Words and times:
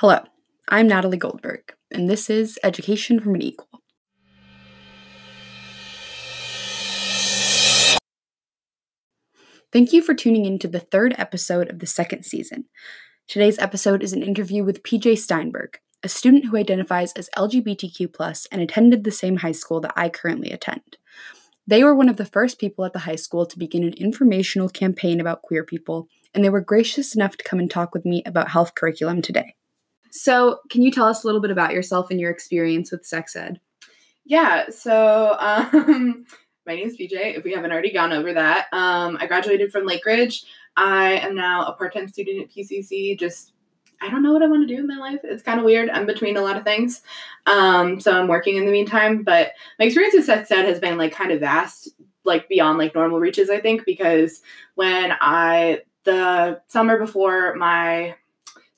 Hello, 0.00 0.20
I'm 0.66 0.88
Natalie 0.88 1.18
Goldberg, 1.18 1.74
and 1.90 2.08
this 2.08 2.30
is 2.30 2.58
Education 2.64 3.20
from 3.20 3.34
an 3.34 3.42
Equal. 3.42 3.82
Thank 9.70 9.92
you 9.92 10.00
for 10.00 10.14
tuning 10.14 10.46
in 10.46 10.58
to 10.60 10.68
the 10.68 10.80
third 10.80 11.14
episode 11.18 11.68
of 11.68 11.80
the 11.80 11.86
second 11.86 12.24
season. 12.24 12.64
Today's 13.28 13.58
episode 13.58 14.02
is 14.02 14.14
an 14.14 14.22
interview 14.22 14.64
with 14.64 14.82
PJ 14.82 15.18
Steinberg, 15.18 15.76
a 16.02 16.08
student 16.08 16.46
who 16.46 16.56
identifies 16.56 17.12
as 17.12 17.28
LGBTQ 17.36 18.46
and 18.50 18.62
attended 18.62 19.04
the 19.04 19.10
same 19.10 19.36
high 19.36 19.52
school 19.52 19.82
that 19.82 19.92
I 19.96 20.08
currently 20.08 20.50
attend. 20.50 20.96
They 21.66 21.84
were 21.84 21.94
one 21.94 22.08
of 22.08 22.16
the 22.16 22.24
first 22.24 22.58
people 22.58 22.86
at 22.86 22.94
the 22.94 23.00
high 23.00 23.16
school 23.16 23.44
to 23.44 23.58
begin 23.58 23.84
an 23.84 23.92
informational 23.98 24.70
campaign 24.70 25.20
about 25.20 25.42
queer 25.42 25.62
people, 25.62 26.08
and 26.32 26.42
they 26.42 26.48
were 26.48 26.62
gracious 26.62 27.14
enough 27.14 27.36
to 27.36 27.44
come 27.44 27.58
and 27.58 27.70
talk 27.70 27.92
with 27.92 28.06
me 28.06 28.22
about 28.24 28.48
health 28.48 28.74
curriculum 28.74 29.20
today. 29.20 29.56
So, 30.10 30.60
can 30.70 30.82
you 30.82 30.90
tell 30.90 31.06
us 31.06 31.24
a 31.24 31.26
little 31.26 31.40
bit 31.40 31.50
about 31.50 31.72
yourself 31.72 32.10
and 32.10 32.20
your 32.20 32.30
experience 32.30 32.90
with 32.90 33.06
sex 33.06 33.36
ed? 33.36 33.60
Yeah, 34.24 34.68
so 34.70 35.36
um, 35.40 36.26
my 36.66 36.74
name 36.74 36.88
is 36.88 36.96
PJ, 36.96 37.36
if 37.36 37.44
we 37.44 37.52
haven't 37.52 37.72
already 37.72 37.92
gone 37.92 38.12
over 38.12 38.32
that. 38.32 38.66
Um, 38.72 39.16
I 39.20 39.26
graduated 39.26 39.72
from 39.72 39.88
Lakeridge. 39.88 40.44
I 40.76 41.12
am 41.14 41.34
now 41.34 41.66
a 41.66 41.72
part 41.72 41.94
time 41.94 42.08
student 42.08 42.42
at 42.42 42.50
PCC, 42.50 43.18
just 43.18 43.52
I 44.02 44.08
don't 44.08 44.22
know 44.22 44.32
what 44.32 44.42
I 44.42 44.46
want 44.46 44.66
to 44.66 44.74
do 44.74 44.80
in 44.80 44.86
my 44.86 44.96
life. 44.96 45.20
It's 45.24 45.42
kind 45.42 45.58
of 45.58 45.64
weird. 45.64 45.90
I'm 45.90 46.06
between 46.06 46.36
a 46.36 46.40
lot 46.40 46.56
of 46.56 46.64
things. 46.64 47.02
Um, 47.46 48.00
so 48.00 48.18
I'm 48.18 48.28
working 48.28 48.56
in 48.56 48.64
the 48.64 48.72
meantime. 48.72 49.22
But 49.22 49.52
my 49.78 49.84
experience 49.84 50.14
with 50.14 50.24
sex 50.24 50.50
ed 50.50 50.64
has 50.64 50.80
been 50.80 50.96
like 50.96 51.12
kind 51.12 51.32
of 51.32 51.40
vast, 51.40 51.90
like 52.24 52.48
beyond 52.48 52.78
like 52.78 52.94
normal 52.94 53.20
reaches, 53.20 53.50
I 53.50 53.60
think, 53.60 53.84
because 53.84 54.40
when 54.74 55.12
I, 55.20 55.80
the 56.04 56.62
summer 56.68 56.98
before 56.98 57.54
my 57.56 58.14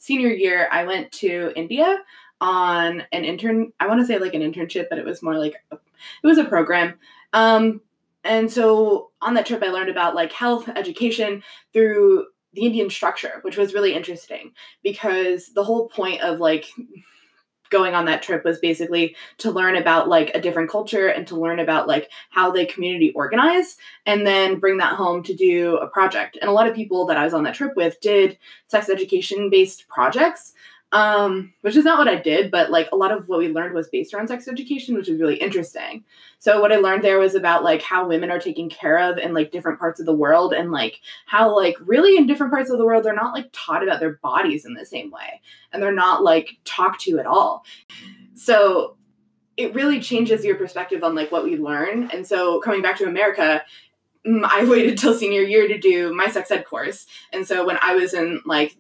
senior 0.02 0.30
year, 0.30 0.69
I 0.73 0.83
went 0.83 1.12
to 1.12 1.52
India 1.55 1.97
on 2.41 3.05
an 3.12 3.24
intern, 3.24 3.73
I 3.79 3.87
want 3.87 4.01
to 4.01 4.06
say 4.06 4.18
like 4.18 4.35
an 4.35 4.43
internship, 4.43 4.87
but 4.90 4.99
it 4.99 5.04
was 5.04 5.23
more 5.23 5.38
like, 5.38 5.54
a, 5.71 5.77
it 5.77 6.27
was 6.27 6.38
a 6.38 6.45
program. 6.45 6.95
Um, 7.32 7.80
and 8.24 8.51
so 8.51 9.10
on 9.21 9.35
that 9.35 9.46
trip, 9.46 9.62
I 9.62 9.68
learned 9.68 9.90
about 9.90 10.16
like 10.16 10.32
health 10.32 10.68
education 10.68 11.45
through 11.73 12.27
the 12.52 12.62
Indian 12.66 12.90
structure, 12.90 13.38
which 13.43 13.57
was 13.57 13.74
really 13.74 13.95
interesting 13.95 14.51
because 14.82 15.52
the 15.54 15.62
whole 15.62 15.88
point 15.88 16.21
of 16.21 16.40
like 16.40 16.66
going 17.73 17.95
on 17.95 18.04
that 18.04 18.23
trip 18.23 18.45
was 18.45 18.60
basically 18.60 19.16
to 19.38 19.51
learn 19.51 19.74
about 19.74 20.09
like 20.09 20.30
a 20.34 20.40
different 20.40 20.70
culture 20.70 21.09
and 21.09 21.26
to 21.26 21.37
learn 21.37 21.59
about 21.59 21.88
like 21.88 22.10
how 22.30 22.52
they 22.52 22.65
community 22.65 23.10
organize 23.12 23.76
and 24.06 24.24
then 24.24 24.60
bring 24.60 24.76
that 24.76 24.95
home 24.95 25.24
to 25.24 25.34
do 25.34 25.76
a 25.78 25.88
project. 25.88 26.38
And 26.40 26.48
a 26.48 26.52
lot 26.52 26.68
of 26.68 26.76
people 26.76 27.06
that 27.06 27.16
I 27.16 27.24
was 27.24 27.34
on 27.34 27.43
that 27.45 27.54
trip 27.54 27.74
with 27.74 28.00
did 28.00 28.38
sex 28.68 28.88
education 28.88 29.50
based 29.50 29.88
projects 29.88 30.52
um, 30.93 31.54
which 31.62 31.74
is 31.74 31.85
not 31.85 31.98
what 31.98 32.09
I 32.09 32.16
did, 32.16 32.51
but 32.51 32.71
like 32.71 32.88
a 32.93 32.96
lot 32.96 33.12
of 33.12 33.29
what 33.29 33.38
we 33.38 33.48
learned 33.48 33.74
was 33.74 33.88
based 33.88 34.12
around 34.12 34.29
sex 34.29 34.46
education, 34.46 34.95
which 34.95 35.09
was 35.09 35.18
really 35.18 35.37
interesting. 35.37 36.04
So 36.38 36.60
what 36.60 36.71
I 36.71 36.76
learned 36.76 37.02
there 37.02 37.18
was 37.18 37.34
about 37.34 37.65
like 37.65 37.80
how 37.80 38.07
women 38.07 38.30
are 38.30 38.38
taken 38.38 38.68
care 38.68 38.99
of 38.99 39.16
in 39.16 39.32
like 39.32 39.52
different 39.52 39.79
parts 39.79 40.01
of 40.01 40.07
the 40.07 40.15
world 40.15 40.52
and 40.52 40.71
like 40.71 41.01
how 41.24 41.57
like 41.57 41.76
really 41.80 42.16
in 42.16 42.26
different 42.26 42.52
parts 42.52 42.68
of 42.68 42.76
the 42.76 42.84
world 42.84 43.04
they're 43.04 43.15
not 43.15 43.34
like 43.34 43.49
taught 43.52 43.82
about 43.82 44.01
their 44.01 44.18
bodies 44.23 44.66
in 44.66 44.74
the 44.74 44.84
same 44.84 45.10
way 45.10 45.40
and 45.73 45.82
they're 45.82 45.93
not 45.93 46.23
like 46.23 46.59
talked 46.65 47.01
to 47.02 47.18
at 47.18 47.27
all. 47.27 47.65
So 48.34 48.96
it 49.56 49.74
really 49.74 50.01
changes 50.01 50.45
your 50.45 50.56
perspective 50.56 51.02
on 51.02 51.15
like 51.15 51.32
what 51.32 51.45
we 51.45 51.56
learn. 51.56 52.10
And 52.12 52.27
so 52.27 52.60
coming 52.60 52.82
back 52.82 52.99
to 52.99 53.06
America, 53.06 53.62
mm, 54.27 54.45
I 54.45 54.65
waited 54.68 54.99
till 54.99 55.15
senior 55.15 55.43
year 55.43 55.68
to 55.68 55.79
do 55.79 56.15
my 56.15 56.29
sex 56.29 56.51
ed 56.51 56.66
course. 56.66 57.06
And 57.32 57.46
so 57.46 57.66
when 57.66 57.79
I 57.80 57.95
was 57.95 58.12
in 58.12 58.40
like 58.45 58.77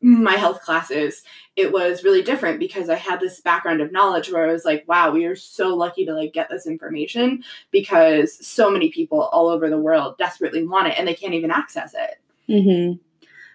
my 0.00 0.34
health 0.34 0.60
classes, 0.62 1.22
it 1.58 1.72
was 1.72 2.04
really 2.04 2.22
different 2.22 2.60
because 2.60 2.88
I 2.88 2.94
had 2.94 3.18
this 3.18 3.40
background 3.40 3.80
of 3.80 3.90
knowledge 3.90 4.30
where 4.30 4.48
I 4.48 4.52
was 4.52 4.64
like, 4.64 4.84
wow, 4.86 5.10
we 5.10 5.24
are 5.24 5.34
so 5.34 5.74
lucky 5.74 6.06
to 6.06 6.14
like 6.14 6.32
get 6.32 6.48
this 6.48 6.68
information 6.68 7.42
because 7.72 8.46
so 8.46 8.70
many 8.70 8.90
people 8.90 9.22
all 9.22 9.48
over 9.48 9.68
the 9.68 9.76
world 9.76 10.16
desperately 10.18 10.64
want 10.64 10.86
it 10.86 10.94
and 10.96 11.08
they 11.08 11.14
can't 11.14 11.34
even 11.34 11.50
access 11.50 11.94
it. 11.94 12.20
Mm-hmm. 12.48 12.98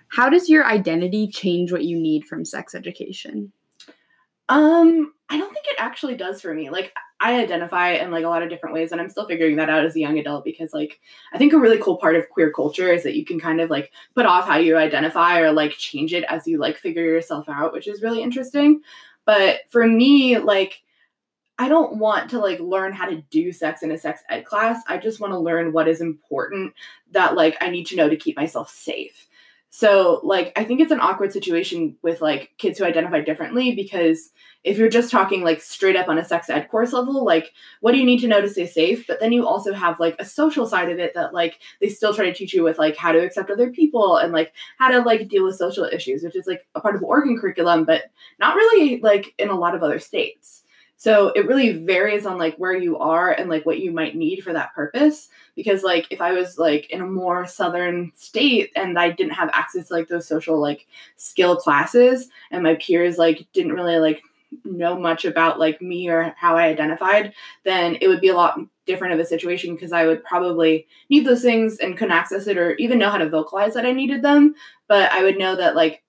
How 0.09 0.29
does 0.29 0.49
your 0.49 0.65
identity 0.65 1.29
change 1.29 1.71
what 1.71 1.85
you 1.85 1.97
need 1.97 2.25
from 2.25 2.43
sex 2.43 2.75
education? 2.75 3.53
Um, 4.49 5.13
I 5.29 5.37
don't 5.37 5.53
think 5.53 5.65
it 5.67 5.79
actually 5.79 6.15
does 6.15 6.41
for 6.41 6.53
me. 6.53 6.69
Like 6.69 6.93
I 7.23 7.39
identify 7.39 7.91
in 7.91 8.11
like 8.11 8.25
a 8.25 8.27
lot 8.27 8.43
of 8.43 8.49
different 8.49 8.75
ways 8.75 8.91
and 8.91 8.99
I'm 8.99 9.07
still 9.07 9.25
figuring 9.25 9.55
that 9.55 9.69
out 9.69 9.85
as 9.85 9.95
a 9.95 9.99
young 9.99 10.19
adult 10.19 10.43
because 10.43 10.73
like 10.73 10.99
I 11.31 11.37
think 11.37 11.53
a 11.53 11.57
really 11.57 11.77
cool 11.77 11.95
part 11.95 12.17
of 12.17 12.29
queer 12.29 12.51
culture 12.51 12.91
is 12.91 13.03
that 13.03 13.15
you 13.15 13.23
can 13.23 13.39
kind 13.39 13.61
of 13.61 13.69
like 13.69 13.93
put 14.13 14.25
off 14.25 14.45
how 14.45 14.57
you 14.57 14.75
identify 14.75 15.39
or 15.39 15.53
like 15.53 15.71
change 15.71 16.13
it 16.13 16.25
as 16.25 16.45
you 16.45 16.57
like 16.57 16.75
figure 16.75 17.01
yourself 17.01 17.47
out, 17.47 17.71
which 17.71 17.87
is 17.87 18.01
really 18.01 18.21
interesting. 18.21 18.81
But 19.23 19.61
for 19.69 19.87
me, 19.87 20.37
like 20.37 20.83
I 21.57 21.69
don't 21.69 21.95
want 21.95 22.31
to 22.31 22.39
like 22.39 22.59
learn 22.59 22.91
how 22.91 23.05
to 23.05 23.21
do 23.29 23.53
sex 23.53 23.83
in 23.83 23.91
a 23.91 23.97
sex 23.97 24.21
ed 24.27 24.43
class. 24.43 24.83
I 24.89 24.97
just 24.97 25.21
want 25.21 25.31
to 25.31 25.39
learn 25.39 25.71
what 25.71 25.87
is 25.87 26.01
important 26.01 26.73
that 27.11 27.35
like 27.35 27.55
I 27.61 27.69
need 27.69 27.87
to 27.87 27.95
know 27.95 28.09
to 28.09 28.17
keep 28.17 28.35
myself 28.35 28.69
safe. 28.69 29.27
So, 29.75 30.19
like, 30.21 30.51
I 30.55 30.65
think 30.65 30.81
it's 30.81 30.91
an 30.91 30.99
awkward 30.99 31.33
situation 31.33 31.97
with 32.03 32.21
like 32.21 32.51
kids 32.59 32.77
who 32.77 32.85
identify 32.85 33.21
differently 33.21 33.73
because 33.73 34.29
if 34.63 34.77
you're 34.77 34.87
just 34.87 35.09
talking 35.09 35.43
like 35.43 35.63
straight 35.63 35.95
up 35.95 36.09
on 36.09 36.19
a 36.19 36.23
sex 36.23 36.47
ed 36.47 36.67
course 36.69 36.93
level, 36.93 37.25
like, 37.25 37.51
what 37.81 37.91
do 37.91 37.97
you 37.97 38.05
need 38.05 38.19
to 38.19 38.27
know 38.27 38.39
to 38.39 38.47
stay 38.47 38.67
safe? 38.67 39.07
But 39.07 39.19
then 39.19 39.31
you 39.31 39.47
also 39.47 39.73
have 39.73 39.99
like 39.99 40.15
a 40.19 40.25
social 40.25 40.67
side 40.67 40.91
of 40.91 40.99
it 40.99 41.15
that 41.15 41.33
like 41.33 41.57
they 41.81 41.89
still 41.89 42.13
try 42.13 42.25
to 42.25 42.33
teach 42.35 42.53
you 42.53 42.61
with 42.61 42.77
like 42.77 42.95
how 42.95 43.13
to 43.13 43.25
accept 43.25 43.49
other 43.49 43.71
people 43.71 44.17
and 44.17 44.31
like 44.31 44.53
how 44.77 44.89
to 44.89 44.99
like 44.99 45.27
deal 45.27 45.43
with 45.43 45.55
social 45.55 45.85
issues, 45.85 46.21
which 46.21 46.35
is 46.35 46.45
like 46.45 46.67
a 46.75 46.79
part 46.79 46.95
of 46.95 47.01
Oregon 47.01 47.35
curriculum, 47.35 47.83
but 47.83 48.03
not 48.39 48.55
really 48.55 49.01
like 49.01 49.33
in 49.39 49.49
a 49.49 49.57
lot 49.57 49.73
of 49.73 49.81
other 49.81 49.97
states. 49.97 50.61
So 50.97 51.29
it 51.29 51.47
really 51.47 51.83
varies 51.83 52.25
on 52.25 52.37
like 52.37 52.55
where 52.55 52.75
you 52.75 52.97
are 52.97 53.31
and 53.31 53.49
like 53.49 53.65
what 53.65 53.79
you 53.79 53.91
might 53.91 54.15
need 54.15 54.41
for 54.41 54.53
that 54.53 54.73
purpose. 54.73 55.29
Because 55.55 55.83
like 55.83 56.07
if 56.09 56.21
I 56.21 56.31
was 56.31 56.57
like 56.57 56.89
in 56.89 57.01
a 57.01 57.05
more 57.05 57.45
southern 57.45 58.11
state 58.15 58.71
and 58.75 58.97
I 58.97 59.09
didn't 59.09 59.33
have 59.33 59.49
access 59.53 59.87
to 59.87 59.93
like 59.93 60.07
those 60.07 60.27
social 60.27 60.59
like 60.59 60.87
skill 61.17 61.57
classes 61.57 62.29
and 62.51 62.63
my 62.63 62.75
peers 62.75 63.17
like 63.17 63.45
didn't 63.53 63.73
really 63.73 63.97
like 63.97 64.23
know 64.63 64.97
much 64.97 65.25
about 65.25 65.59
like 65.59 65.81
me 65.81 66.09
or 66.09 66.33
how 66.37 66.55
I 66.55 66.67
identified, 66.67 67.33
then 67.63 67.97
it 68.01 68.07
would 68.07 68.21
be 68.21 68.29
a 68.29 68.35
lot 68.35 68.59
different 68.85 69.13
of 69.13 69.19
a 69.19 69.25
situation 69.25 69.75
because 69.75 69.91
I 69.91 70.05
would 70.05 70.23
probably 70.23 70.87
need 71.09 71.25
those 71.25 71.41
things 71.41 71.79
and 71.79 71.97
couldn't 71.97 72.15
access 72.15 72.47
it 72.47 72.57
or 72.57 72.75
even 72.75 72.99
know 72.99 73.09
how 73.09 73.17
to 73.17 73.29
vocalize 73.29 73.73
that 73.73 73.85
I 73.85 73.93
needed 73.93 74.21
them. 74.21 74.55
But 74.87 75.11
I 75.11 75.23
would 75.23 75.37
know 75.37 75.55
that 75.55 75.75
like 75.75 76.03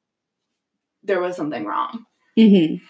there 1.02 1.20
was 1.20 1.36
something 1.36 1.64
wrong. 1.64 2.06
Mm-hmm. 2.38 2.84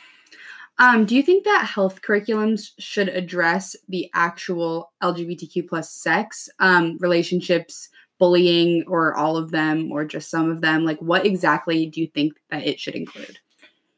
Um, 0.79 1.05
do 1.05 1.15
you 1.15 1.23
think 1.23 1.45
that 1.45 1.67
health 1.73 2.03
curriculums 2.03 2.71
should 2.79 3.09
address 3.09 3.77
the 3.89 4.11
actual 4.13 4.93
LGBTQ 5.03 5.69
plus 5.69 5.93
sex 5.93 6.49
um, 6.59 6.99
relationships, 6.99 7.91
bullying, 8.19 8.85
or 8.89 9.15
all 9.15 9.37
of 9.37 9.53
them, 9.53 9.93
or 9.93 10.05
just 10.05 10.31
some 10.31 10.51
of 10.51 10.61
them? 10.61 10.85
Like, 10.85 10.99
what 10.99 11.27
exactly 11.27 11.87
do 11.87 12.01
you 12.01 12.09
think 12.09 12.35
that 12.51 12.67
it 12.67 12.81
should 12.81 12.95
include? 12.95 13.39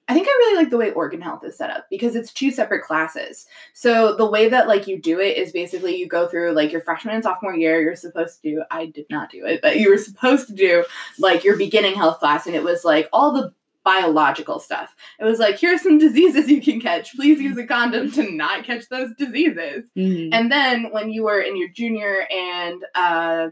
I 0.09 0.15
think 0.15 0.29
I 0.29 0.31
really 0.31 0.57
like 0.57 0.71
the 0.71 0.77
way 0.77 0.93
Oregon 0.93 1.21
Health 1.21 1.43
is 1.45 1.57
set 1.57 1.71
up 1.71 1.87
because 1.91 2.15
it's 2.15 2.33
two 2.33 2.53
separate 2.53 2.85
classes. 2.85 3.47
So 3.73 4.15
the 4.15 4.31
way 4.31 4.49
that 4.49 4.69
like 4.69 4.87
you 4.87 5.01
do 5.01 5.19
it 5.19 5.37
is 5.37 5.51
basically 5.51 5.97
you 5.97 6.07
go 6.07 6.29
through 6.29 6.53
like 6.53 6.71
your 6.71 6.81
freshman 6.81 7.17
and 7.17 7.25
sophomore 7.25 7.57
year, 7.57 7.81
you're 7.83 7.97
supposed 7.97 8.41
to 8.43 8.49
do 8.49 8.63
I 8.71 8.87
did 8.87 9.07
not 9.11 9.31
do 9.31 9.45
it, 9.45 9.61
but 9.63 9.81
you 9.81 9.91
were 9.91 9.99
supposed 9.99 10.47
to 10.47 10.55
do 10.55 10.85
like 11.19 11.43
your 11.43 11.57
beginning 11.57 11.97
health 11.97 12.21
class 12.21 12.47
and 12.47 12.55
it 12.55 12.63
was 12.63 12.85
like 12.85 13.09
all 13.13 13.33
the 13.33 13.53
biological 13.87 14.59
stuff. 14.59 14.97
It 15.21 15.25
was 15.25 15.39
like, 15.39 15.61
here's 15.61 15.81
some 15.81 15.97
diseases 15.97 16.51
you 16.51 16.61
can 16.61 16.81
catch. 16.81 17.15
Please 17.15 17.41
use 17.41 17.57
a 17.57 17.65
condom 17.65 18.11
to 18.13 18.33
not 18.33 18.65
catch 18.65 18.89
those 18.89 19.15
diseases. 19.17 19.89
Mm-hmm. 19.97 20.35
And 20.35 20.51
then 20.51 20.91
when 20.91 21.13
you 21.13 21.23
were 21.23 21.41
in 21.41 21.57
your 21.57 21.69
junior 21.69 22.27
and 22.29 22.85
uh, 22.97 23.51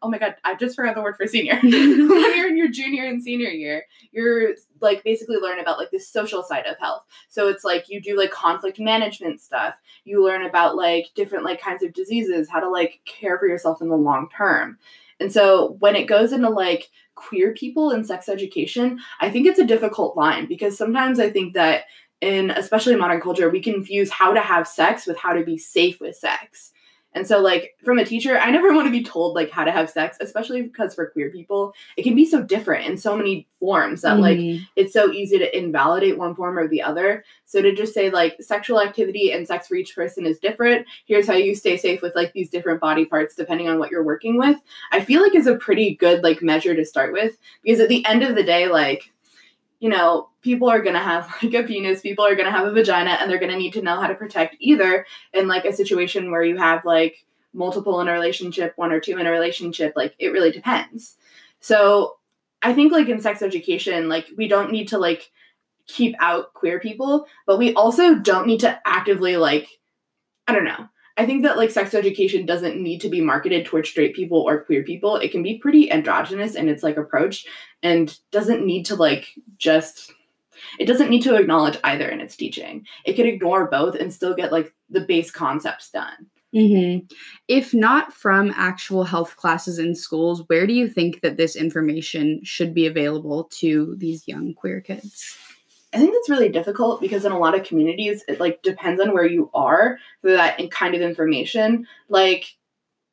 oh 0.00 0.08
my 0.08 0.18
god, 0.18 0.36
I 0.42 0.54
just 0.54 0.74
forgot 0.74 0.94
the 0.94 1.02
word 1.02 1.18
for 1.18 1.26
senior. 1.26 1.58
when 1.62 1.70
you're 1.72 2.48
in 2.48 2.56
your 2.56 2.70
junior 2.70 3.04
and 3.04 3.22
senior 3.22 3.50
year, 3.50 3.84
you're 4.10 4.54
like 4.80 5.04
basically 5.04 5.36
learn 5.36 5.58
about 5.58 5.76
like 5.76 5.90
the 5.90 6.00
social 6.00 6.42
side 6.42 6.64
of 6.64 6.78
health. 6.78 7.02
So 7.28 7.48
it's 7.48 7.62
like 7.62 7.90
you 7.90 8.00
do 8.00 8.16
like 8.16 8.30
conflict 8.30 8.80
management 8.80 9.42
stuff. 9.42 9.74
You 10.04 10.24
learn 10.24 10.46
about 10.46 10.76
like 10.76 11.10
different 11.14 11.44
like 11.44 11.60
kinds 11.60 11.82
of 11.82 11.92
diseases, 11.92 12.48
how 12.48 12.60
to 12.60 12.70
like 12.70 13.00
care 13.04 13.38
for 13.38 13.46
yourself 13.46 13.82
in 13.82 13.88
the 13.90 13.96
long 13.96 14.30
term. 14.34 14.78
And 15.20 15.32
so 15.32 15.76
when 15.78 15.96
it 15.96 16.06
goes 16.06 16.32
into 16.32 16.50
like 16.50 16.90
queer 17.14 17.54
people 17.54 17.90
in 17.90 18.04
sex 18.04 18.28
education, 18.28 18.98
I 19.20 19.30
think 19.30 19.46
it's 19.46 19.58
a 19.58 19.66
difficult 19.66 20.16
line 20.16 20.46
because 20.46 20.76
sometimes 20.76 21.20
I 21.20 21.30
think 21.30 21.54
that 21.54 21.84
in 22.20 22.50
especially 22.50 22.96
modern 22.96 23.20
culture, 23.20 23.50
we 23.50 23.60
confuse 23.60 24.10
how 24.10 24.32
to 24.32 24.40
have 24.40 24.66
sex 24.66 25.06
with 25.06 25.18
how 25.18 25.32
to 25.32 25.44
be 25.44 25.58
safe 25.58 26.00
with 26.00 26.16
sex. 26.16 26.72
And 27.14 27.26
so, 27.26 27.40
like, 27.40 27.76
from 27.84 27.98
a 27.98 28.04
teacher, 28.04 28.38
I 28.38 28.50
never 28.50 28.72
want 28.74 28.86
to 28.86 28.92
be 28.92 29.04
told, 29.04 29.34
like, 29.34 29.50
how 29.50 29.64
to 29.64 29.70
have 29.70 29.88
sex, 29.88 30.16
especially 30.20 30.62
because 30.62 30.94
for 30.94 31.06
queer 31.10 31.30
people, 31.30 31.74
it 31.96 32.02
can 32.02 32.14
be 32.14 32.26
so 32.26 32.42
different 32.42 32.86
in 32.86 32.98
so 32.98 33.16
many 33.16 33.46
forms 33.58 34.02
that, 34.02 34.18
mm-hmm. 34.18 34.56
like, 34.56 34.68
it's 34.76 34.92
so 34.92 35.12
easy 35.12 35.38
to 35.38 35.56
invalidate 35.56 36.18
one 36.18 36.34
form 36.34 36.58
or 36.58 36.68
the 36.68 36.82
other. 36.82 37.24
So, 37.44 37.62
to 37.62 37.74
just 37.74 37.94
say, 37.94 38.10
like, 38.10 38.36
sexual 38.40 38.80
activity 38.80 39.32
and 39.32 39.46
sex 39.46 39.68
for 39.68 39.76
each 39.76 39.94
person 39.94 40.26
is 40.26 40.38
different, 40.38 40.86
here's 41.06 41.26
how 41.26 41.34
you 41.34 41.54
stay 41.54 41.76
safe 41.76 42.02
with, 42.02 42.16
like, 42.16 42.32
these 42.32 42.50
different 42.50 42.80
body 42.80 43.04
parts 43.04 43.34
depending 43.34 43.68
on 43.68 43.78
what 43.78 43.90
you're 43.90 44.04
working 44.04 44.38
with, 44.38 44.58
I 44.90 45.00
feel 45.00 45.22
like 45.22 45.34
is 45.34 45.46
a 45.46 45.56
pretty 45.56 45.94
good, 45.94 46.22
like, 46.22 46.42
measure 46.42 46.74
to 46.74 46.84
start 46.84 47.12
with. 47.12 47.36
Because 47.62 47.80
at 47.80 47.88
the 47.88 48.04
end 48.06 48.22
of 48.22 48.34
the 48.34 48.42
day, 48.42 48.68
like, 48.68 49.12
you 49.78 49.88
know, 49.88 50.30
people 50.44 50.68
are 50.68 50.82
going 50.82 50.94
to 50.94 51.00
have 51.00 51.28
like 51.42 51.54
a 51.54 51.64
penis, 51.64 52.02
people 52.02 52.24
are 52.24 52.36
going 52.36 52.46
to 52.46 52.52
have 52.52 52.66
a 52.66 52.70
vagina, 52.70 53.10
and 53.10 53.28
they're 53.28 53.40
going 53.40 53.50
to 53.50 53.58
need 53.58 53.72
to 53.72 53.82
know 53.82 54.00
how 54.00 54.06
to 54.06 54.14
protect 54.14 54.56
either 54.60 55.04
in 55.32 55.48
like 55.48 55.64
a 55.64 55.72
situation 55.72 56.30
where 56.30 56.44
you 56.44 56.56
have 56.56 56.84
like 56.84 57.24
multiple 57.52 58.00
in 58.00 58.08
a 58.08 58.12
relationship, 58.12 58.74
one 58.76 58.92
or 58.92 59.00
two 59.00 59.18
in 59.18 59.26
a 59.26 59.30
relationship. 59.30 59.94
Like 59.96 60.14
it 60.18 60.28
really 60.28 60.52
depends. 60.52 61.16
So 61.58 62.18
I 62.62 62.74
think 62.74 62.92
like 62.92 63.08
in 63.08 63.20
sex 63.20 63.42
education, 63.42 64.08
like 64.08 64.28
we 64.36 64.46
don't 64.46 64.70
need 64.70 64.88
to 64.88 64.98
like 64.98 65.30
keep 65.86 66.14
out 66.18 66.54
queer 66.54 66.80
people, 66.80 67.26
but 67.46 67.58
we 67.58 67.74
also 67.74 68.14
don't 68.14 68.46
need 68.46 68.60
to 68.60 68.80
actively 68.86 69.36
like, 69.36 69.68
I 70.46 70.52
don't 70.52 70.64
know. 70.64 70.88
I 71.16 71.26
think 71.26 71.44
that 71.44 71.56
like 71.56 71.70
sex 71.70 71.94
education 71.94 72.44
doesn't 72.44 72.82
need 72.82 73.00
to 73.02 73.08
be 73.08 73.20
marketed 73.20 73.66
towards 73.66 73.88
straight 73.88 74.16
people 74.16 74.38
or 74.38 74.64
queer 74.64 74.82
people. 74.82 75.16
It 75.16 75.30
can 75.30 75.44
be 75.44 75.58
pretty 75.58 75.90
androgynous 75.90 76.56
in 76.56 76.68
its 76.68 76.82
like 76.82 76.96
approach 76.96 77.46
and 77.82 78.18
doesn't 78.32 78.66
need 78.66 78.86
to 78.86 78.96
like 78.96 79.28
just 79.56 80.12
it 80.78 80.86
doesn't 80.86 81.10
need 81.10 81.22
to 81.22 81.36
acknowledge 81.36 81.78
either 81.84 82.08
in 82.08 82.20
its 82.20 82.36
teaching. 82.36 82.86
It 83.04 83.14
could 83.14 83.26
ignore 83.26 83.68
both 83.68 83.94
and 83.94 84.12
still 84.12 84.34
get 84.34 84.52
like 84.52 84.74
the 84.90 85.00
base 85.00 85.30
concepts 85.30 85.90
done. 85.90 86.26
Mm-hmm. 86.54 87.06
If 87.48 87.74
not 87.74 88.12
from 88.12 88.52
actual 88.56 89.02
health 89.02 89.36
classes 89.36 89.78
in 89.78 89.94
schools, 89.94 90.44
where 90.46 90.66
do 90.66 90.72
you 90.72 90.88
think 90.88 91.20
that 91.22 91.36
this 91.36 91.56
information 91.56 92.40
should 92.44 92.72
be 92.72 92.86
available 92.86 93.44
to 93.58 93.96
these 93.96 94.28
young 94.28 94.54
queer 94.54 94.80
kids? 94.80 95.36
I 95.92 95.98
think 95.98 96.12
that's 96.12 96.30
really 96.30 96.48
difficult 96.48 97.00
because 97.00 97.24
in 97.24 97.32
a 97.32 97.38
lot 97.38 97.58
of 97.58 97.64
communities, 97.64 98.24
it 98.28 98.40
like 98.40 98.62
depends 98.62 99.00
on 99.00 99.12
where 99.12 99.26
you 99.26 99.50
are 99.54 99.98
for 100.22 100.32
that 100.32 100.58
kind 100.70 100.94
of 100.94 101.00
information. 101.00 101.86
Like, 102.08 102.56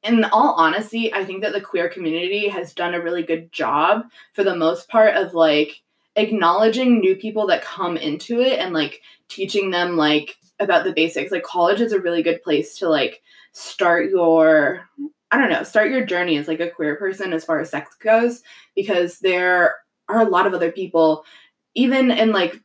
in 0.04 0.24
all 0.26 0.54
honesty, 0.54 1.14
I 1.14 1.24
think 1.24 1.44
that 1.44 1.54
the 1.54 1.62
queer 1.62 1.88
community 1.88 2.48
has 2.50 2.74
done 2.74 2.96
a 2.96 3.02
really 3.02 3.22
good 3.22 3.52
job 3.52 4.06
for 4.34 4.44
the 4.44 4.56
most 4.56 4.90
part 4.90 5.16
of 5.16 5.36
like 5.36 5.82
acknowledging 6.16 7.00
new 7.00 7.16
people 7.16 7.48
that 7.48 7.64
come 7.64 7.98
into 7.98 8.42
it 8.42 8.60
and 8.60 8.74
like 8.74 9.02
teaching 9.30 9.72
them 9.72 9.96
like 9.96 10.38
about 10.60 10.84
the 10.84 10.94
basics. 10.94 11.32
Like 11.32 11.44
college 11.44 11.82
is 11.82 11.94
a 11.94 12.00
really 12.02 12.24
good 12.24 12.44
place 12.44 12.78
to 12.80 12.90
like 12.90 13.22
start 13.54 14.10
your 14.10 14.88
I 15.34 15.38
don't 15.38 15.50
know, 15.50 15.64
start 15.64 15.92
your 15.92 16.06
journey 16.06 16.38
as 16.38 16.48
like 16.48 16.60
a 16.60 16.70
queer 16.70 16.98
person 16.98 17.32
as 17.32 17.46
far 17.46 17.60
as 17.60 17.70
sex 17.70 17.96
goes 17.96 18.44
because 18.76 19.20
there 19.20 19.76
are 20.10 20.22
a 20.22 20.30
lot 20.30 20.46
of 20.46 20.54
other 20.54 20.72
people 20.72 21.26
even 21.74 22.12
in 22.12 22.32
like 22.32 22.60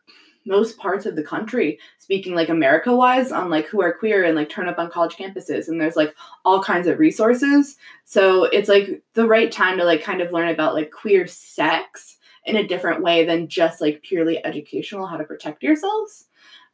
most 0.46 0.78
parts 0.78 1.06
of 1.06 1.16
the 1.16 1.22
country 1.22 1.78
speaking 1.98 2.34
like 2.34 2.48
america 2.48 2.94
wise 2.94 3.32
on 3.32 3.50
like 3.50 3.66
who 3.66 3.82
are 3.82 3.92
queer 3.92 4.24
and 4.24 4.36
like 4.36 4.48
turn 4.48 4.68
up 4.68 4.78
on 4.78 4.90
college 4.90 5.16
campuses 5.16 5.68
and 5.68 5.80
there's 5.80 5.96
like 5.96 6.14
all 6.44 6.62
kinds 6.62 6.86
of 6.86 6.98
resources 6.98 7.76
so 8.04 8.44
it's 8.44 8.68
like 8.68 9.02
the 9.14 9.26
right 9.26 9.50
time 9.50 9.76
to 9.78 9.84
like 9.84 10.02
kind 10.02 10.20
of 10.20 10.32
learn 10.32 10.48
about 10.48 10.74
like 10.74 10.90
queer 10.90 11.26
sex 11.26 12.15
in 12.46 12.56
a 12.56 12.66
different 12.66 13.02
way 13.02 13.24
than 13.24 13.48
just 13.48 13.80
like 13.80 14.02
purely 14.02 14.44
educational 14.44 15.06
how 15.06 15.16
to 15.16 15.24
protect 15.24 15.62
yourselves 15.62 16.26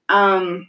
um 0.08 0.68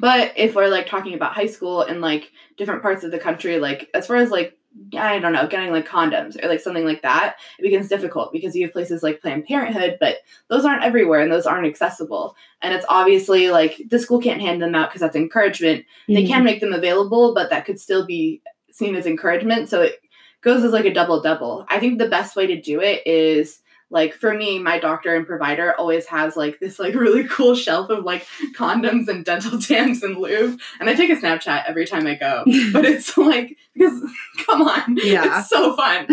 but 0.00 0.32
if 0.36 0.54
we're 0.54 0.68
like 0.68 0.86
talking 0.86 1.14
about 1.14 1.32
high 1.32 1.46
school 1.46 1.82
and 1.82 2.00
like 2.00 2.32
different 2.56 2.82
parts 2.82 3.04
of 3.04 3.10
the 3.10 3.18
country 3.18 3.58
like 3.58 3.88
as 3.94 4.06
far 4.06 4.16
as 4.16 4.30
like 4.30 4.56
I 4.96 5.18
don't 5.18 5.32
know, 5.32 5.46
getting 5.46 5.72
like 5.72 5.88
condoms 5.88 6.42
or 6.42 6.48
like 6.48 6.60
something 6.60 6.84
like 6.84 7.02
that, 7.02 7.36
it 7.58 7.62
becomes 7.62 7.88
difficult 7.88 8.32
because 8.32 8.54
you 8.54 8.64
have 8.64 8.72
places 8.72 9.02
like 9.02 9.20
Planned 9.20 9.46
Parenthood, 9.46 9.96
but 10.00 10.18
those 10.48 10.64
aren't 10.64 10.84
everywhere 10.84 11.20
and 11.20 11.32
those 11.32 11.46
aren't 11.46 11.66
accessible. 11.66 12.36
And 12.62 12.74
it's 12.74 12.86
obviously 12.88 13.50
like 13.50 13.80
the 13.88 13.98
school 13.98 14.20
can't 14.20 14.40
hand 14.40 14.60
them 14.60 14.74
out 14.74 14.90
because 14.90 15.00
that's 15.00 15.16
encouragement. 15.16 15.80
Mm-hmm. 15.80 16.14
They 16.14 16.26
can 16.26 16.44
make 16.44 16.60
them 16.60 16.72
available, 16.72 17.34
but 17.34 17.50
that 17.50 17.64
could 17.64 17.80
still 17.80 18.06
be 18.06 18.42
seen 18.70 18.96
as 18.96 19.06
encouragement. 19.06 19.68
So 19.68 19.82
it 19.82 20.00
goes 20.42 20.62
as 20.62 20.72
like 20.72 20.84
a 20.84 20.94
double 20.94 21.22
double. 21.22 21.64
I 21.68 21.78
think 21.78 21.98
the 21.98 22.08
best 22.08 22.36
way 22.36 22.46
to 22.46 22.60
do 22.60 22.80
it 22.80 23.06
is 23.06 23.60
like 23.90 24.14
for 24.14 24.34
me 24.34 24.58
my 24.58 24.78
doctor 24.78 25.14
and 25.14 25.26
provider 25.26 25.74
always 25.78 26.06
has 26.06 26.36
like 26.36 26.58
this 26.58 26.78
like 26.78 26.94
really 26.96 27.26
cool 27.28 27.54
shelf 27.54 27.90
of 27.90 28.04
like 28.04 28.26
condoms 28.56 29.08
and 29.08 29.24
dental 29.24 29.58
dams 29.68 30.02
and 30.02 30.16
lube 30.16 30.58
and 30.80 30.88
i 30.88 30.94
take 30.94 31.10
a 31.10 31.16
snapchat 31.16 31.64
every 31.66 31.86
time 31.86 32.06
i 32.06 32.14
go 32.14 32.42
but 32.72 32.84
it's 32.84 33.16
like 33.16 33.56
because 33.74 34.02
come 34.44 34.62
on 34.62 34.96
yeah. 35.02 35.40
it's 35.40 35.48
so 35.48 35.76
fun. 35.76 36.06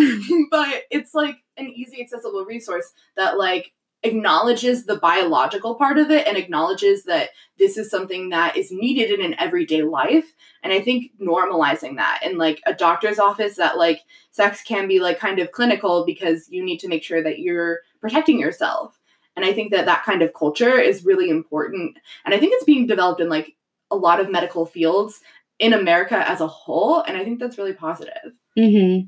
But 0.50 0.84
it's 0.92 1.14
like 1.14 1.38
an 1.58 1.68
easy 1.68 2.02
accessible 2.02 2.46
resource 2.46 2.92
that 3.16 3.38
like 3.38 3.72
acknowledges 4.04 4.86
the 4.86 4.98
biological 4.98 5.76
part 5.76 5.98
of 5.98 6.12
it 6.12 6.28
and 6.28 6.38
acknowledges 6.38 7.06
that 7.06 7.30
this 7.58 7.78
is 7.78 7.90
something 7.90 8.30
that 8.30 8.58
is 8.58 8.72
needed 8.72 9.12
in 9.12 9.26
an 9.26 9.36
everyday 9.40 9.82
life. 9.82 10.34
And 10.62 10.74
i 10.74 10.82
think 10.82 11.12
normalizing 11.22 11.96
that 11.96 12.22
in 12.24 12.38
like 12.38 12.62
a 12.66 12.74
doctor's 12.74 13.20
office 13.20 13.56
that 13.56 13.78
like 13.78 14.02
sex 14.32 14.62
can 14.64 14.88
be 14.88 15.00
like 15.00 15.20
kind 15.20 15.40
of 15.40 15.52
clinical 15.52 16.06
because 16.06 16.48
you 16.50 16.64
need 16.64 16.80
to 16.80 16.88
make 16.88 17.04
sure 17.04 17.24
that 17.24 17.40
you're 17.40 17.80
protecting 18.02 18.40
yourself. 18.40 19.00
And 19.36 19.46
i 19.46 19.54
think 19.54 19.72
that 19.72 19.86
that 19.86 20.04
kind 20.04 20.22
of 20.22 20.34
culture 20.34 20.78
is 20.80 21.06
really 21.06 21.30
important. 21.30 21.98
And 22.26 22.34
i 22.34 22.40
think 22.40 22.54
it's 22.54 22.66
being 22.66 22.88
developed 22.88 23.22
in 23.22 23.30
like 23.30 23.56
a 23.90 23.96
lot 23.96 24.20
of 24.20 24.32
medical 24.32 24.66
fields 24.66 25.22
in 25.60 25.74
america 25.74 26.28
as 26.28 26.42
a 26.42 26.48
whole. 26.48 27.02
And 27.02 27.16
i 27.16 27.24
think 27.24 27.40
that's 27.40 27.58
really 27.58 27.74
positive. 27.74 28.34
Mm-hmm. 28.58 29.08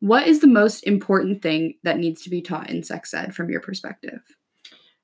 What 0.00 0.26
is 0.26 0.40
the 0.40 0.46
most 0.46 0.82
important 0.86 1.42
thing 1.42 1.74
that 1.82 1.98
needs 1.98 2.22
to 2.22 2.30
be 2.30 2.40
taught 2.40 2.70
in 2.70 2.82
sex 2.82 3.12
ed 3.14 3.34
from 3.34 3.50
your 3.50 3.60
perspective? 3.60 4.20